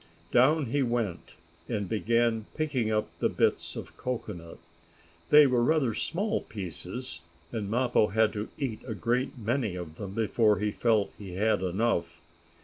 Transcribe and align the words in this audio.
Down 0.31 0.65
he 0.65 0.81
went, 0.81 1.35
and 1.69 1.87
began 1.87 2.47
picking 2.55 2.89
up 2.89 3.09
the 3.19 3.29
bits 3.29 3.75
of 3.75 3.95
cocoanut. 3.97 4.57
They 5.29 5.45
were 5.45 5.63
rather 5.63 5.93
small 5.93 6.41
pieces 6.41 7.21
and 7.51 7.69
Mappo 7.69 8.07
had 8.07 8.33
to 8.33 8.49
eat 8.57 8.79
a 8.87 8.95
great 8.95 9.37
many 9.37 9.75
of 9.75 9.97
them 9.97 10.15
before 10.15 10.57
he 10.57 10.71
felt 10.71 11.13
he 11.19 11.35
had 11.35 11.61
enough. 11.61 12.19